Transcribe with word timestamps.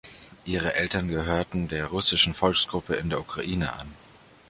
Ihre 0.45 0.73
Eltern 0.73 1.09
gehörten 1.09 1.67
der 1.67 1.85
russischen 1.85 2.33
Volksgruppe 2.33 2.95
in 2.95 3.11
der 3.11 3.19
Ukraine 3.19 3.71
an. 3.73 3.87